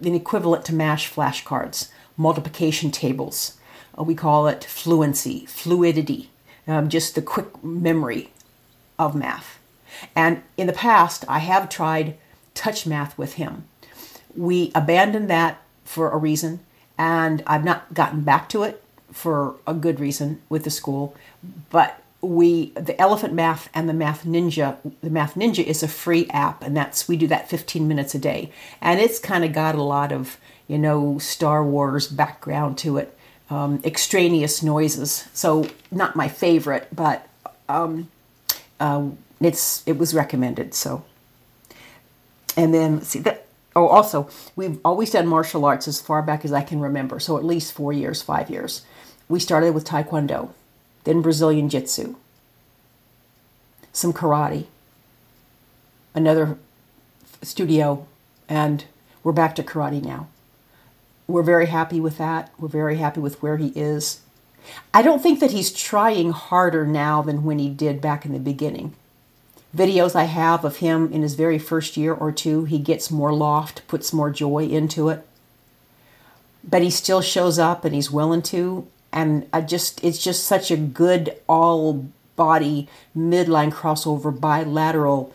[0.00, 3.58] an equivalent to MASH flashcards, multiplication tables,
[3.98, 6.30] uh, we call it fluency, fluidity,
[6.66, 8.30] um, just the quick memory
[8.98, 9.58] of math.
[10.14, 12.16] And in the past, I have tried
[12.54, 13.64] touch math with him.
[14.36, 16.60] We abandoned that for a reason,
[16.96, 21.16] and I've not gotten back to it for a good reason with the school.
[21.70, 26.28] But we, the Elephant Math and the Math Ninja, the Math Ninja is a free
[26.30, 29.74] app, and that's we do that 15 minutes a day, and it's kind of got
[29.74, 33.16] a lot of you know Star Wars background to it
[33.50, 35.28] um, extraneous noises.
[35.34, 37.28] So not my favorite, but
[37.68, 38.08] um,
[38.78, 39.10] uh,
[39.40, 40.72] it's it was recommended.
[40.74, 41.04] So
[42.56, 43.46] and then see that.
[43.76, 47.20] Oh, also we've always done martial arts as far back as I can remember.
[47.20, 48.82] So at least four years, five years.
[49.28, 50.50] We started with Taekwondo,
[51.04, 52.16] then Brazilian Jiu-Jitsu,
[53.92, 54.66] some karate,
[56.16, 56.58] another
[57.40, 58.08] studio,
[58.48, 58.84] and
[59.22, 60.26] we're back to karate now.
[61.30, 62.50] We're very happy with that.
[62.58, 64.20] We're very happy with where he is.
[64.92, 68.38] I don't think that he's trying harder now than when he did back in the
[68.38, 68.94] beginning.
[69.74, 73.32] Videos I have of him in his very first year or two, he gets more
[73.32, 75.26] loft, puts more joy into it.
[76.64, 78.86] But he still shows up and he's willing to.
[79.12, 85.32] And I just, it's just such a good all body midline crossover bilateral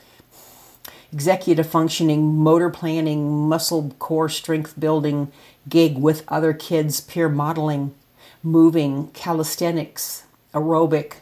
[1.16, 5.32] executive functioning, motor planning, muscle core strength building
[5.70, 7.96] gig with other kids, peer modeling,
[8.44, 10.24] moving, calisthenics,
[10.54, 11.14] aerobic.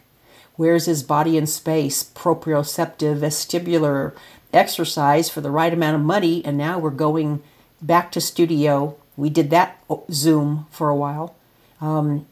[0.56, 2.04] Where's his body in space?
[2.04, 4.16] Proprioceptive, vestibular
[4.52, 6.44] exercise for the right amount of money.
[6.44, 7.44] And now we're going
[7.80, 8.98] back to studio.
[9.16, 9.80] We did that
[10.12, 11.36] Zoom for a while.
[11.80, 12.26] Um,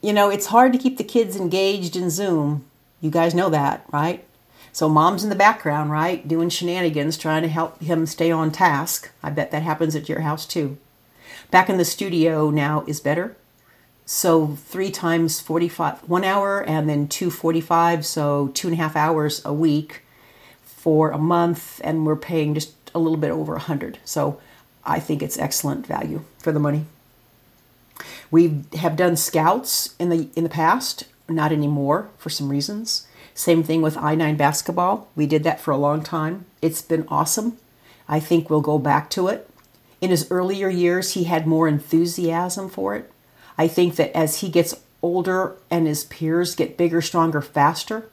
[0.00, 2.64] you know, it's hard to keep the kids engaged in Zoom.
[3.02, 4.24] You guys know that, right?
[4.72, 9.10] So mom's in the background, right, doing shenanigans, trying to help him stay on task.
[9.22, 10.78] I bet that happens at your house too.
[11.50, 13.36] Back in the studio now is better.
[14.06, 19.42] So three times 45, one hour, and then 245, so two and a half hours
[19.44, 20.02] a week
[20.62, 23.98] for a month, and we're paying just a little bit over a hundred.
[24.04, 24.40] So
[24.84, 26.86] I think it's excellent value for the money.
[28.30, 33.06] We have done scouts in the in the past, not anymore for some reasons.
[33.34, 35.08] Same thing with I9 basketball.
[35.16, 36.46] We did that for a long time.
[36.60, 37.58] It's been awesome.
[38.08, 39.48] I think we'll go back to it.
[40.00, 43.10] In his earlier years, he had more enthusiasm for it.
[43.56, 48.10] I think that as he gets older and his peers get bigger, stronger, faster,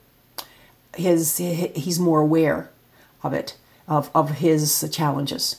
[0.96, 2.70] his he's more aware
[3.24, 5.58] of it, of, of his challenges.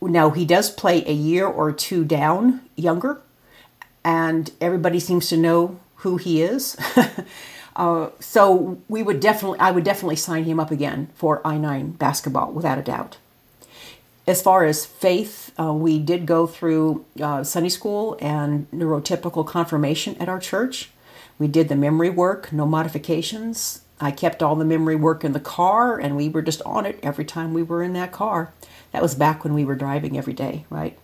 [0.00, 3.20] Now he does play a year or two down younger,
[4.04, 6.76] and everybody seems to know who he is.
[7.76, 12.52] uh, so we would definitely, I would definitely sign him up again for i9 basketball
[12.52, 13.16] without a doubt.
[14.26, 20.16] As far as faith, uh, we did go through uh, Sunday school and neurotypical confirmation
[20.20, 20.90] at our church.
[21.38, 23.82] We did the memory work, no modifications.
[24.00, 27.00] I kept all the memory work in the car, and we were just on it
[27.02, 28.52] every time we were in that car.
[28.92, 30.98] That was back when we were driving every day, right?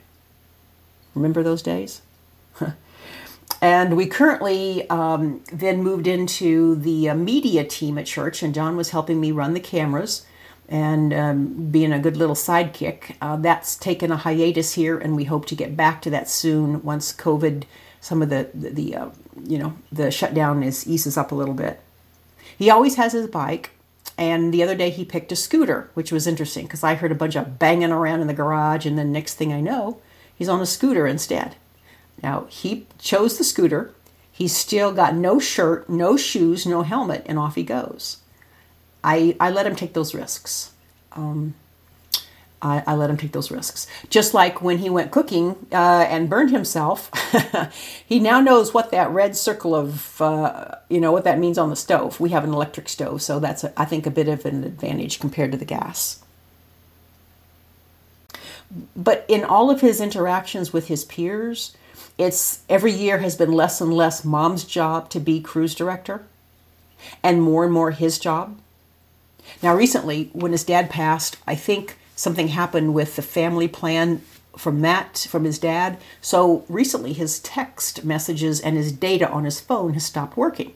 [1.15, 2.03] Remember those days?
[3.61, 8.77] and we currently um, then moved into the uh, media team at church, and John
[8.77, 10.25] was helping me run the cameras
[10.69, 13.17] and um, being a good little sidekick.
[13.21, 16.83] Uh, that's taken a hiatus here, and we hope to get back to that soon
[16.83, 17.65] once COVID,
[18.01, 19.09] some of the the, the uh,
[19.45, 21.81] you know the shutdown is eases up a little bit.
[22.57, 23.71] He always has his bike,
[24.17, 27.17] and the other day he picked a scooter, which was interesting because I heard a
[27.17, 30.01] bunch of banging around in the garage, and then next thing I know,
[30.35, 31.57] he's on a scooter instead.
[32.23, 33.95] Now he chose the scooter.
[34.31, 38.19] He's still got no shirt, no shoes, no helmet, and off he goes.
[39.03, 40.73] I, I let him take those risks.
[41.13, 41.55] Um,
[42.61, 43.87] I, I, let him take those risks.
[44.11, 47.11] Just like when he went cooking uh, and burned himself,
[48.07, 51.71] he now knows what that red circle of, uh, you know, what that means on
[51.71, 52.19] the stove.
[52.19, 55.21] We have an electric stove, so that's, a, I think, a bit of an advantage
[55.21, 56.23] compared to the gas.
[58.97, 61.77] But in all of his interactions with his peers,
[62.19, 66.25] it's every year has been less and less mom's job to be cruise director
[67.23, 68.59] and more and more his job.
[69.63, 74.21] Now, recently, when his dad passed, I think something happened with the family plan
[74.59, 75.99] from that from his dad.
[76.21, 80.75] So recently his text messages and his data on his phone has stopped working.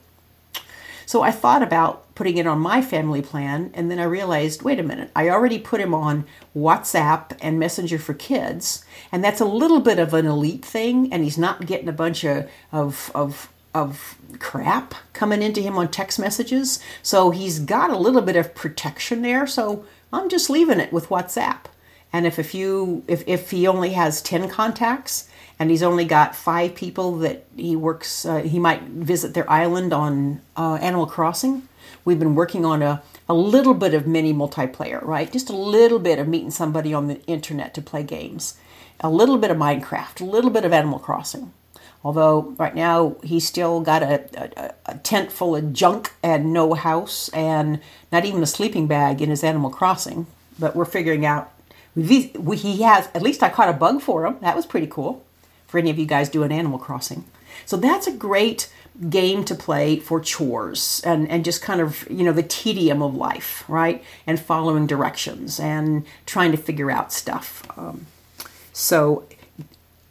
[1.12, 4.80] So I thought about putting it on my family plan and then I realized, wait
[4.80, 6.24] a minute, I already put him on
[6.56, 11.22] WhatsApp and Messenger for kids, and that's a little bit of an elite thing and
[11.22, 16.18] he's not getting a bunch of of of of crap coming into him on text
[16.18, 16.82] messages.
[17.02, 19.46] So he's got a little bit of protection there.
[19.46, 21.66] So I'm just leaving it with WhatsApp.
[22.10, 25.28] And if a few, if, if he only has 10 contacts
[25.62, 29.92] and he's only got five people that he works, uh, he might visit their island
[29.92, 31.68] on uh, Animal Crossing.
[32.04, 35.32] We've been working on a, a little bit of mini multiplayer, right?
[35.32, 38.58] Just a little bit of meeting somebody on the internet to play games,
[38.98, 41.52] a little bit of Minecraft, a little bit of Animal Crossing.
[42.02, 44.24] Although right now he's still got a,
[44.56, 47.78] a, a, tent full of junk and no house and
[48.10, 50.26] not even a sleeping bag in his Animal Crossing.
[50.58, 51.52] But we're figuring out.
[51.94, 54.38] We, he has at least I caught a bug for him.
[54.40, 55.24] That was pretty cool.
[55.72, 57.24] For any of you guys doing Animal Crossing,
[57.64, 58.70] so that's a great
[59.08, 63.14] game to play for chores and, and just kind of you know the tedium of
[63.14, 64.04] life right?
[64.26, 67.66] And following directions and trying to figure out stuff.
[67.78, 68.06] Um,
[68.74, 69.24] so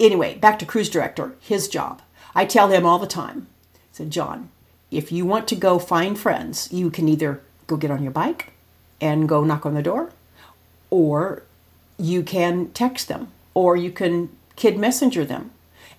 [0.01, 2.01] Anyway, back to cruise director, his job.
[2.33, 3.45] I tell him all the time,
[3.75, 4.49] I said, John,
[4.89, 8.51] if you want to go find friends, you can either go get on your bike
[8.99, 10.11] and go knock on the door,
[10.89, 11.43] or
[11.99, 15.51] you can text them, or you can kid messenger them.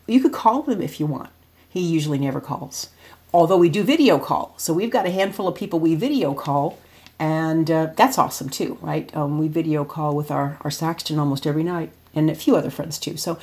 [0.07, 1.31] You could call them if you want.
[1.69, 2.91] He usually never calls,
[3.33, 4.55] although we do video call.
[4.59, 6.79] So we've got a handful of people we video call,
[7.19, 9.15] and uh, that's awesome too, right?
[9.17, 12.71] Um, we video call with our, our Saxton almost every night, and a few other
[12.71, 13.17] friends too.
[13.17, 13.39] So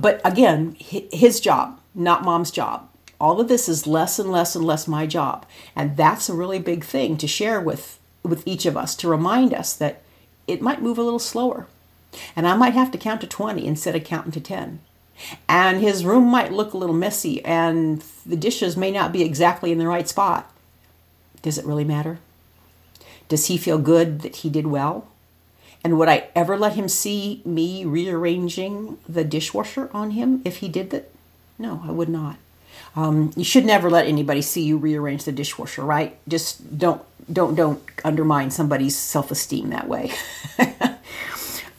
[0.00, 2.88] but again, his job, not mom's job.
[3.20, 5.44] All of this is less and less and less my job.
[5.76, 9.52] And that's a really big thing to share with, with each of us to remind
[9.52, 10.02] us that
[10.46, 11.66] it might move a little slower.
[12.34, 14.80] And I might have to count to 20 instead of counting to 10.
[15.48, 19.70] And his room might look a little messy and the dishes may not be exactly
[19.70, 20.50] in the right spot.
[21.42, 22.18] Does it really matter?
[23.28, 25.08] Does he feel good that he did well?
[25.82, 30.68] And would I ever let him see me rearranging the dishwasher on him if he
[30.68, 31.10] did that?
[31.58, 32.36] No, I would not.
[32.96, 36.18] Um, you should never let anybody see you rearrange the dishwasher, right?
[36.26, 37.02] Just don't
[37.32, 40.12] don't don't undermine somebody's self-esteem that way.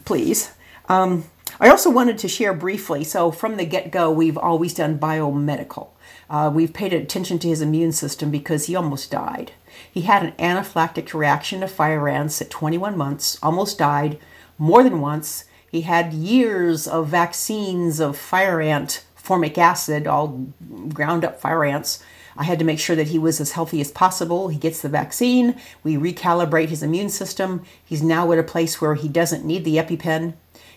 [0.06, 0.52] Please.
[0.90, 1.26] Um,
[1.60, 3.04] I also wanted to share briefly.
[3.04, 5.90] So from the get-go, we've always done biomedical.
[6.30, 9.52] Uh, we've paid attention to his immune system because he almost died.
[9.92, 14.18] He had an anaphylactic reaction to fire ants at 21 months, almost died
[14.58, 15.46] more than once.
[15.70, 20.50] He had years of vaccines of fire ant formic acid, all
[20.90, 22.04] ground up fire ants.
[22.38, 24.48] I had to make sure that he was as healthy as possible.
[24.48, 25.60] He gets the vaccine.
[25.84, 27.64] We recalibrate his immune system.
[27.84, 30.34] He's now at a place where he doesn't need the EpiPen.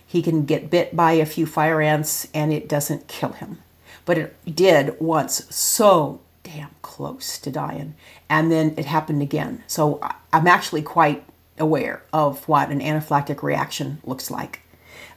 [0.07, 3.59] He can get bit by a few fire ants and it doesn't kill him.
[4.05, 7.95] But it did once so damn close to dying.
[8.29, 9.65] And then it happened again.
[9.67, 10.01] So
[10.33, 11.25] I'm actually quite
[11.59, 14.61] aware of what an anaphylactic reaction looks like.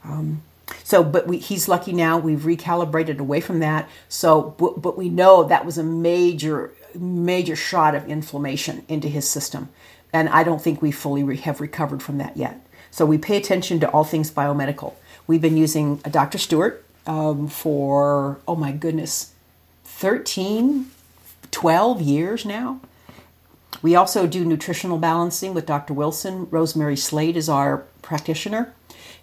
[0.04, 0.42] Um,
[0.88, 2.16] so, but we, he's lucky now.
[2.16, 3.90] We've recalibrated away from that.
[4.08, 9.28] So, but, but we know that was a major, major shot of inflammation into his
[9.28, 9.68] system.
[10.14, 12.66] And I don't think we fully re- have recovered from that yet.
[12.90, 14.94] So, we pay attention to all things biomedical.
[15.26, 16.38] We've been using Dr.
[16.38, 19.34] Stewart um, for, oh my goodness,
[19.84, 20.90] 13,
[21.50, 22.80] 12 years now.
[23.82, 25.92] We also do nutritional balancing with Dr.
[25.92, 26.48] Wilson.
[26.50, 28.72] Rosemary Slade is our practitioner.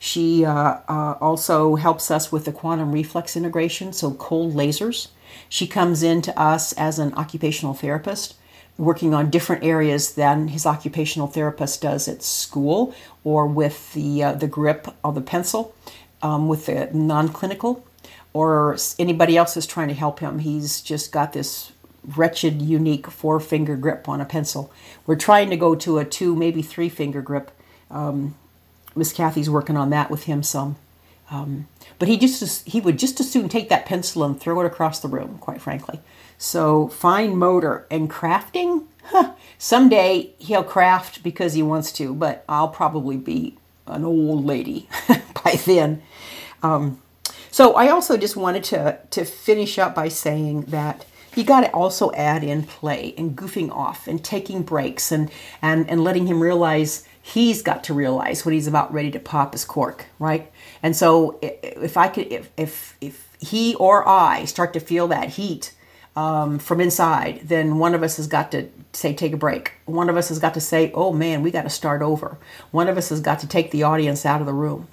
[0.06, 5.08] She uh, uh, also helps us with the quantum reflex integration, so cold lasers.
[5.49, 8.36] She comes in to us as an occupational therapist,
[8.78, 12.93] working on different areas than his occupational therapist does at school
[13.24, 15.74] or with the uh, the grip of the pencil,
[16.22, 17.84] um, with the non-clinical,
[18.32, 20.38] or anybody else is trying to help him.
[20.38, 21.72] He's just got this
[22.16, 24.72] wretched, unique four finger grip on a pencil.
[25.08, 27.49] We're trying to go to a two, maybe three finger grip.
[27.89, 28.36] Um,
[28.96, 30.78] Miss Kathy's working on that with him some.
[31.32, 31.68] Um,
[31.98, 35.00] but he just he would just as soon take that pencil and throw it across
[35.00, 36.00] the room, quite frankly.
[36.38, 38.86] So fine motor and crafting.
[39.06, 39.34] Huh.
[39.58, 44.88] Someday he'll craft because he wants to, but I'll probably be an old lady
[45.43, 46.04] by then.
[46.62, 47.02] Um,
[47.50, 51.72] so I also just wanted to to finish up by saying that you got to
[51.72, 55.30] also add in play and goofing off and taking breaks and,
[55.62, 59.53] and, and letting him realize he's got to realize when he's about ready to pop
[59.53, 60.51] his cork, right?
[60.84, 65.30] And so if I could, if, if, if he or I start to feel that
[65.30, 65.73] heat
[66.15, 69.73] um, from inside, then one of us has got to say, take a break.
[69.86, 72.38] One of us has got to say, oh man, we got to start over.
[72.69, 74.88] One of us has got to take the audience out of the room.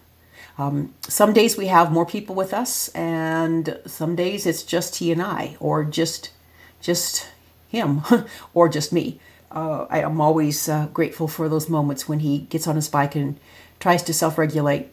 [0.56, 5.12] Um, some days we have more people with us, and some days it's just he
[5.12, 6.30] and I, or just
[6.80, 7.28] just
[7.68, 8.02] him,
[8.54, 9.20] or just me.
[9.52, 13.14] Uh, I am always uh, grateful for those moments when he gets on his bike
[13.14, 13.38] and
[13.80, 14.88] tries to self-regulate.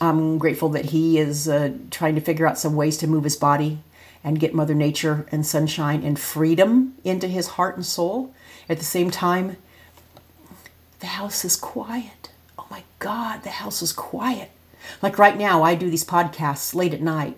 [0.00, 3.36] I'm grateful that he is uh, trying to figure out some ways to move his
[3.36, 3.78] body
[4.22, 8.34] and get Mother Nature and sunshine and freedom into his heart and soul.
[8.68, 9.56] At the same time,
[11.00, 12.30] the house is quiet.
[12.58, 14.50] Oh my God, the house is quiet.
[15.00, 17.36] Like right now, I do these podcasts late at night.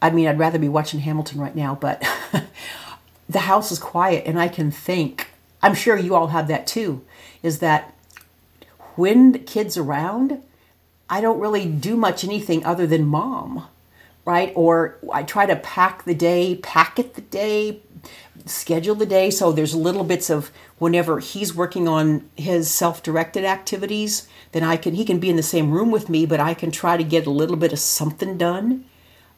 [0.00, 2.06] I mean, I'd rather be watching Hamilton right now, but
[3.28, 5.30] the house is quiet and I can think.
[5.66, 7.04] I'm sure you all have that too.
[7.42, 7.92] Is that
[8.94, 10.40] when the kids around,
[11.10, 13.66] I don't really do much anything other than mom,
[14.24, 14.52] right?
[14.54, 17.80] Or I try to pack the day, packet the day,
[18.44, 24.28] schedule the day so there's little bits of whenever he's working on his self-directed activities
[24.52, 26.70] then i can he can be in the same room with me but i can
[26.70, 28.84] try to get a little bit of something done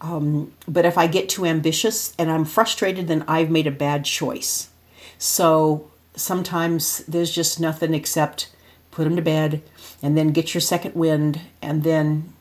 [0.02, 4.04] um, but if i get too ambitious and i'm frustrated then i've made a bad
[4.04, 4.68] choice
[5.16, 8.50] so sometimes there's just nothing except
[8.90, 9.62] put him to bed
[10.02, 12.32] and then get your second wind and then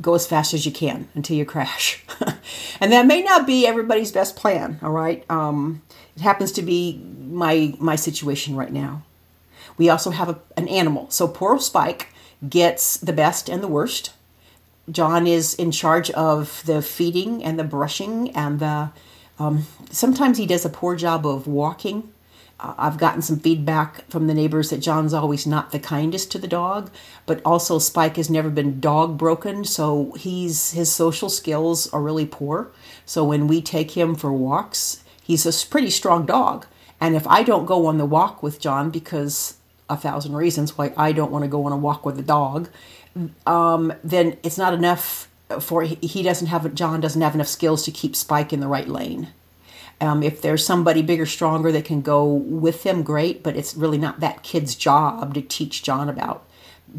[0.00, 2.04] go as fast as you can until you crash.
[2.80, 5.24] and that may not be everybody's best plan, all right?
[5.30, 5.82] Um,
[6.16, 9.02] it happens to be my my situation right now.
[9.78, 11.08] We also have a, an animal.
[11.10, 12.08] So poor Spike
[12.48, 14.12] gets the best and the worst.
[14.90, 18.90] John is in charge of the feeding and the brushing and the
[19.38, 22.12] um, sometimes he does a poor job of walking
[22.62, 26.48] I've gotten some feedback from the neighbors that John's always not the kindest to the
[26.48, 26.90] dog,
[27.24, 32.26] but also Spike has never been dog broken, so he's his social skills are really
[32.26, 32.70] poor.
[33.06, 36.66] So when we take him for walks, he's a pretty strong dog.
[37.00, 39.56] And if I don't go on the walk with John because
[39.88, 42.68] a thousand reasons why I don't want to go on a walk with a dog,
[43.46, 45.28] um, then it's not enough
[45.60, 48.86] for he doesn't have John doesn't have enough skills to keep Spike in the right
[48.86, 49.28] lane.
[50.00, 53.98] Um, if there's somebody bigger, stronger that can go with them, great, but it's really
[53.98, 56.46] not that kid's job to teach John about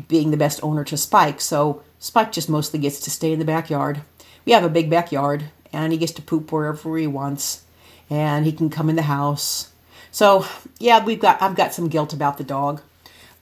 [0.07, 1.41] being the best owner to Spike.
[1.41, 4.01] So Spike just mostly gets to stay in the backyard.
[4.45, 7.63] We have a big backyard, and he gets to poop wherever he wants,
[8.09, 9.71] and he can come in the house.
[10.11, 10.45] So
[10.79, 12.81] yeah, we've got I've got some guilt about the dog.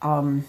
[0.02, 0.46] Um,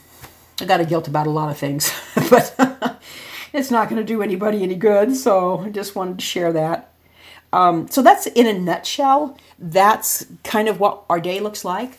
[0.60, 1.92] I got a guilt about a lot of things,
[2.30, 2.54] but
[3.52, 5.16] it's not going to do anybody any good.
[5.16, 6.89] So I just wanted to share that.
[7.52, 9.36] Um, so that's in a nutshell.
[9.58, 11.98] That's kind of what our day looks like.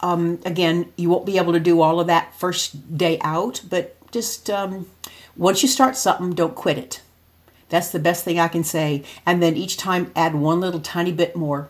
[0.00, 3.96] Um, again, you won't be able to do all of that first day out, but
[4.10, 4.88] just um,
[5.36, 7.00] once you start something, don't quit it.
[7.68, 9.04] That's the best thing I can say.
[9.26, 11.68] And then each time add one little tiny bit more.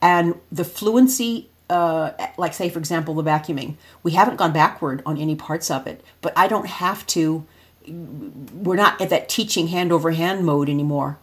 [0.00, 5.18] And the fluency, uh, like say, for example, the vacuuming, we haven't gone backward on
[5.18, 7.46] any parts of it, but I don't have to.
[7.86, 11.18] We're not at that teaching hand over hand mode anymore.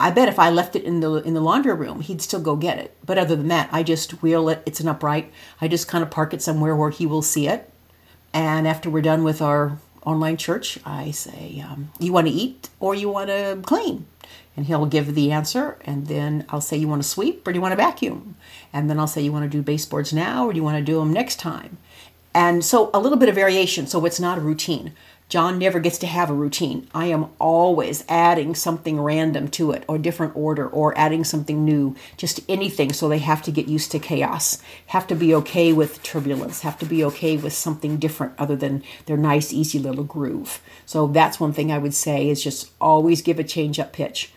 [0.00, 2.56] I bet if I left it in the in the laundry room, he'd still go
[2.56, 2.96] get it.
[3.06, 4.62] But other than that, I just wheel it.
[4.66, 5.32] It's an upright.
[5.60, 7.70] I just kind of park it somewhere where he will see it.
[8.32, 12.68] And after we're done with our online church, I say, um, "You want to eat
[12.80, 14.06] or you want to clean?"
[14.56, 17.56] And he'll give the answer, and then I'll say, "You want to sweep or do
[17.56, 18.36] you want to vacuum?"
[18.72, 20.84] And then I'll say, "You want to do baseboards now or do you want to
[20.84, 21.78] do them next time?"
[22.34, 24.92] And so a little bit of variation, so it's not a routine.
[25.30, 26.86] John never gets to have a routine.
[26.94, 31.96] I am always adding something random to it, or different order, or adding something new,
[32.16, 32.92] just anything.
[32.92, 36.78] So they have to get used to chaos, have to be okay with turbulence, have
[36.78, 40.60] to be okay with something different other than their nice, easy little groove.
[40.86, 44.30] So that's one thing I would say is just always give a change up pitch.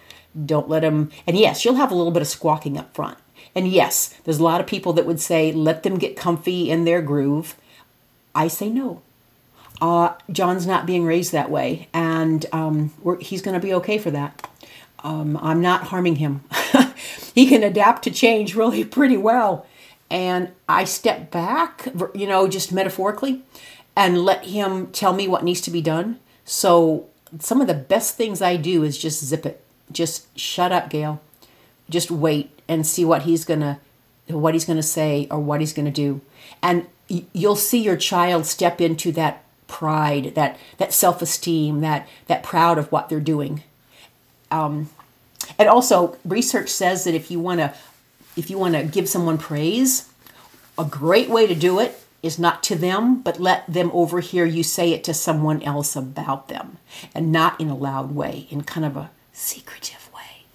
[0.45, 3.17] Don't let them, and yes, you'll have a little bit of squawking up front.
[3.53, 6.85] And yes, there's a lot of people that would say, let them get comfy in
[6.85, 7.55] their groove.
[8.33, 9.01] I say no
[9.81, 14.11] uh, John's not being raised that way, and um, he's going to be okay for
[14.11, 14.49] that.
[15.03, 16.43] Um, I'm not harming him.
[17.35, 19.65] he can adapt to change really pretty well.
[20.09, 23.43] And I step back, you know, just metaphorically,
[23.95, 26.19] and let him tell me what needs to be done.
[26.45, 27.07] So,
[27.39, 29.61] some of the best things I do is just zip it.
[29.91, 31.21] Just shut up, Gail.
[31.89, 33.79] Just wait and see what he's to
[34.27, 36.21] what he's going to say or what he's going to do.
[36.61, 42.43] And you'll see your child step into that pride, that that self esteem, that that
[42.43, 43.63] proud of what they're doing.
[44.49, 44.89] Um,
[45.59, 47.73] and also, research says that if you want to
[48.35, 50.09] if you want to give someone praise,
[50.77, 54.63] a great way to do it is not to them, but let them overhear you
[54.63, 56.77] say it to someone else about them,
[57.13, 60.45] and not in a loud way, in kind of a secretive way.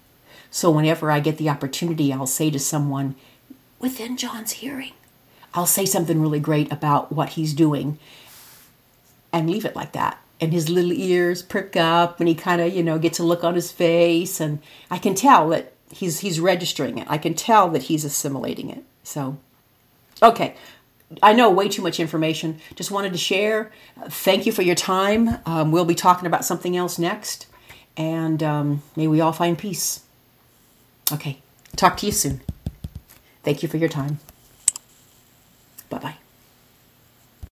[0.51, 3.15] So whenever I get the opportunity, I'll say to someone
[3.79, 4.93] within John's hearing,
[5.53, 7.99] I'll say something really great about what he's doing
[9.33, 10.19] and leave it like that.
[10.39, 13.43] And his little ears prick up and he kind of, you know, gets a look
[13.43, 14.39] on his face.
[14.39, 14.59] And
[14.91, 17.07] I can tell that he's, he's registering it.
[17.09, 18.83] I can tell that he's assimilating it.
[19.03, 19.37] So,
[20.21, 20.55] okay.
[21.21, 22.59] I know way too much information.
[22.75, 23.71] Just wanted to share.
[24.09, 25.37] Thank you for your time.
[25.45, 27.47] Um, we'll be talking about something else next.
[27.95, 30.01] And um, may we all find peace.
[31.11, 31.39] Okay.
[31.75, 32.41] Talk to you soon.
[33.43, 34.19] Thank you for your time.